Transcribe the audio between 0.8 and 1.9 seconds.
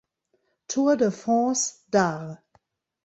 de France